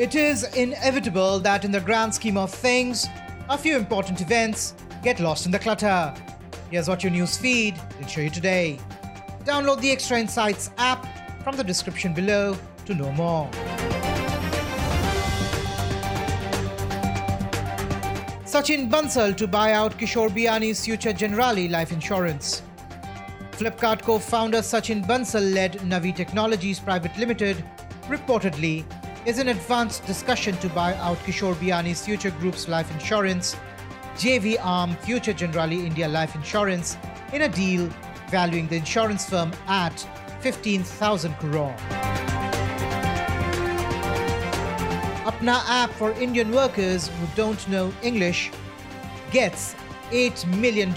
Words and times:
It 0.00 0.14
is 0.14 0.44
inevitable 0.54 1.40
that 1.40 1.66
in 1.66 1.72
the 1.72 1.80
grand 1.82 2.14
scheme 2.14 2.38
of 2.38 2.50
things, 2.50 3.06
a 3.50 3.58
few 3.58 3.76
important 3.76 4.22
events 4.22 4.72
get 5.02 5.20
lost 5.20 5.44
in 5.44 5.52
the 5.52 5.58
clutter. 5.58 6.14
Here's 6.70 6.88
what 6.88 7.04
your 7.04 7.12
news 7.12 7.36
feed 7.36 7.78
will 7.98 8.06
show 8.06 8.22
you 8.22 8.30
today. 8.30 8.78
Download 9.44 9.78
the 9.78 9.92
Extra 9.92 10.18
Insights 10.18 10.70
app 10.78 11.06
from 11.44 11.54
the 11.58 11.62
description 11.62 12.14
below 12.14 12.56
to 12.86 12.94
know 12.94 13.12
more. 13.12 13.46
Sachin 18.46 18.90
Bansal 18.90 19.36
to 19.36 19.46
buy 19.46 19.72
out 19.74 19.98
Kishore 19.98 20.30
Biyani's 20.30 20.82
future 20.82 21.12
Generali 21.12 21.70
life 21.70 21.92
insurance. 21.92 22.62
Flipkart 23.50 24.00
co-founder 24.00 24.62
Sachin 24.62 25.04
Bansal 25.04 25.52
led 25.52 25.74
Navi 25.80 26.16
Technologies 26.16 26.80
Private 26.80 27.14
Limited 27.18 27.62
reportedly 28.08 28.86
is 29.26 29.38
an 29.38 29.48
advanced 29.48 30.06
discussion 30.06 30.56
to 30.56 30.68
buy 30.70 30.94
out 30.94 31.18
Kishore 31.18 31.54
Biyani's 31.54 32.04
Future 32.04 32.30
Group's 32.30 32.68
life 32.68 32.90
insurance, 32.90 33.54
JV 34.16 34.56
arm 34.62 34.96
Future 34.96 35.34
Generali 35.34 35.84
India 35.84 36.08
Life 36.08 36.34
Insurance, 36.34 36.96
in 37.32 37.42
a 37.42 37.48
deal 37.48 37.90
valuing 38.30 38.66
the 38.68 38.76
insurance 38.76 39.28
firm 39.28 39.52
at 39.66 40.06
15,000 40.40 41.34
crore. 41.34 41.74
Apna 45.26 45.62
app 45.68 45.90
for 45.90 46.12
Indian 46.12 46.50
workers 46.50 47.08
who 47.08 47.26
don't 47.36 47.68
know 47.68 47.92
English 48.02 48.50
gets 49.30 49.74
$8 50.12 50.46
million 50.56 50.88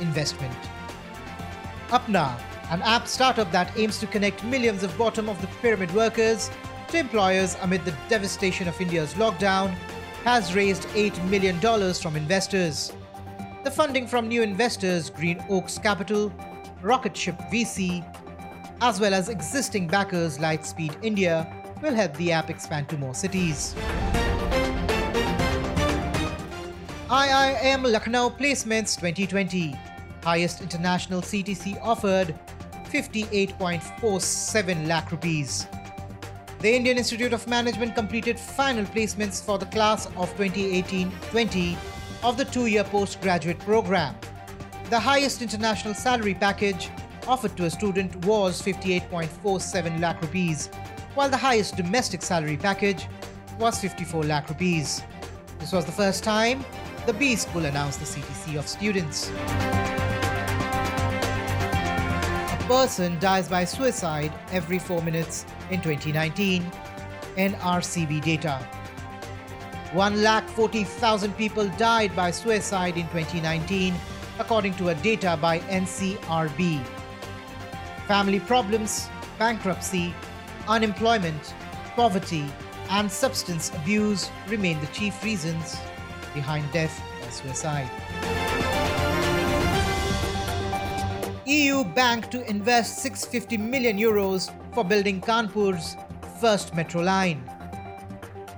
investment. 0.00 0.56
Apna, 1.88 2.38
an 2.70 2.82
app 2.82 3.08
startup 3.08 3.50
that 3.52 3.72
aims 3.78 3.98
to 3.98 4.06
connect 4.06 4.44
millions 4.44 4.82
of 4.82 4.96
bottom 4.98 5.28
of 5.30 5.40
the 5.40 5.46
pyramid 5.62 5.92
workers 5.94 6.50
to 6.88 6.98
employers 6.98 7.56
amid 7.62 7.84
the 7.84 7.94
devastation 8.08 8.68
of 8.68 8.80
India's 8.80 9.14
lockdown, 9.14 9.74
has 10.24 10.54
raised 10.54 10.82
$8 10.88 11.24
million 11.28 11.60
from 11.94 12.16
investors. 12.16 12.92
The 13.64 13.70
funding 13.70 14.06
from 14.06 14.28
new 14.28 14.42
investors 14.42 15.10
Greenoaks 15.10 15.78
Capital, 15.78 16.32
Rocketship 16.82 17.36
VC, 17.52 18.04
as 18.80 19.00
well 19.00 19.14
as 19.14 19.28
existing 19.28 19.88
backers 19.88 20.38
Lightspeed 20.38 20.96
India, 21.02 21.52
will 21.82 21.94
help 21.94 22.14
the 22.16 22.32
app 22.32 22.50
expand 22.50 22.88
to 22.88 22.96
more 22.96 23.14
cities. 23.14 23.74
IIM 27.08 27.90
Lucknow 27.90 28.30
Placements 28.30 28.96
2020 28.96 29.78
Highest 30.26 30.60
international 30.60 31.22
CTC 31.22 31.80
offered 31.80 32.34
58.47 32.90 34.88
lakh 34.88 35.12
rupees. 35.12 35.68
The 36.66 36.74
Indian 36.74 36.98
Institute 36.98 37.32
of 37.32 37.46
Management 37.46 37.94
completed 37.94 38.40
final 38.40 38.84
placements 38.86 39.40
for 39.40 39.56
the 39.56 39.66
class 39.66 40.06
of 40.16 40.36
2018-20 40.36 41.76
of 42.24 42.36
the 42.36 42.44
two-year 42.44 42.82
postgraduate 42.82 43.60
program. 43.60 44.16
The 44.90 44.98
highest 44.98 45.42
international 45.42 45.94
salary 45.94 46.34
package 46.34 46.90
offered 47.28 47.56
to 47.58 47.66
a 47.66 47.70
student 47.70 48.16
was 48.26 48.60
58.47 48.60 50.00
lakh 50.00 50.20
rupees, 50.20 50.66
while 51.14 51.28
the 51.28 51.36
highest 51.36 51.76
domestic 51.76 52.20
salary 52.20 52.56
package 52.56 53.06
was 53.60 53.78
54 53.78 54.24
lakh 54.24 54.48
rupees. 54.48 55.04
This 55.60 55.70
was 55.70 55.84
the 55.84 55.92
first 55.92 56.24
time 56.24 56.64
the 57.06 57.12
B 57.12 57.36
School 57.36 57.64
announced 57.64 58.00
the 58.00 58.06
CTC 58.06 58.58
of 58.58 58.66
students. 58.66 59.30
Person 62.66 63.16
dies 63.20 63.48
by 63.48 63.64
suicide 63.64 64.32
every 64.50 64.80
4 64.80 65.00
minutes 65.00 65.46
in 65.70 65.80
2019, 65.80 66.68
NRCB 67.36 68.20
data. 68.20 68.58
1,40,000 69.92 71.36
people 71.36 71.68
died 71.78 72.14
by 72.16 72.32
suicide 72.32 72.96
in 72.96 73.06
2019, 73.10 73.94
according 74.40 74.74
to 74.74 74.88
a 74.88 74.96
data 74.96 75.38
by 75.40 75.60
NCRB. 75.60 76.84
Family 78.08 78.40
problems, 78.40 79.08
bankruptcy, 79.38 80.12
unemployment, 80.66 81.54
poverty, 81.94 82.46
and 82.90 83.10
substance 83.10 83.70
abuse 83.76 84.28
remain 84.48 84.80
the 84.80 84.88
chief 84.88 85.22
reasons 85.22 85.76
behind 86.34 86.64
death 86.72 87.00
by 87.22 87.28
suicide. 87.30 88.45
EU 91.48 91.84
bank 91.84 92.28
to 92.32 92.44
invest 92.50 92.98
650 92.98 93.56
million 93.56 93.96
euros 93.96 94.50
for 94.74 94.84
building 94.84 95.20
Kanpur's 95.20 95.96
first 96.40 96.74
metro 96.74 97.02
line. 97.02 97.40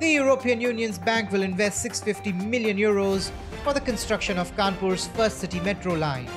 The 0.00 0.08
European 0.08 0.58
Union's 0.62 0.98
bank 0.98 1.30
will 1.30 1.42
invest 1.42 1.82
650 1.82 2.32
million 2.46 2.78
euros 2.78 3.30
for 3.62 3.74
the 3.74 3.80
construction 3.80 4.38
of 4.38 4.56
Kanpur's 4.56 5.06
first 5.08 5.36
city 5.36 5.60
metro 5.60 5.92
line, 5.92 6.30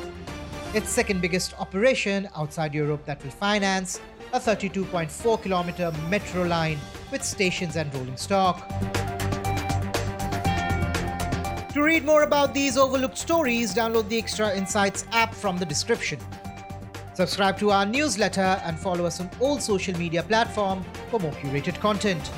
its 0.74 0.90
second 0.90 1.22
biggest 1.22 1.58
operation 1.58 2.28
outside 2.36 2.74
Europe 2.74 3.06
that 3.06 3.24
will 3.24 3.32
finance 3.32 4.02
a 4.34 4.40
32.4 4.40 5.42
kilometer 5.42 5.94
metro 6.10 6.44
line 6.44 6.80
with 7.14 7.24
stations 7.24 7.78
and 7.78 7.96
rolling 7.96 8.18
stock. 8.18 8.70
To 11.74 11.82
read 11.82 12.04
more 12.04 12.24
about 12.24 12.54
these 12.54 12.78
overlooked 12.78 13.18
stories, 13.18 13.74
download 13.74 14.10
the 14.10 14.18
Extra 14.18 14.54
Insights 14.54 15.06
app 15.14 15.34
from 15.34 15.58
the 15.58 15.66
description. 15.66 16.20
Subscribe 17.14 17.58
to 17.60 17.72
our 17.72 17.86
newsletter 17.86 18.62
and 18.66 18.78
follow 18.78 19.06
us 19.06 19.22
on 19.22 19.30
all 19.40 19.58
social 19.58 19.98
media 19.98 20.22
platforms 20.22 20.86
for 21.10 21.18
more 21.22 21.32
curated 21.32 21.80
content. 21.80 22.30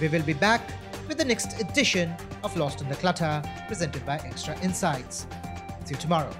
We 0.00 0.06
will 0.06 0.22
be 0.22 0.34
back 0.34 0.60
with 1.08 1.18
the 1.18 1.24
next 1.24 1.60
edition 1.60 2.14
of 2.44 2.56
Lost 2.56 2.80
in 2.80 2.88
the 2.88 2.94
Clutter, 2.94 3.42
presented 3.66 4.06
by 4.06 4.18
Extra 4.18 4.56
Insights. 4.60 5.26
See 5.84 5.94
you 5.94 6.00
tomorrow. 6.00 6.30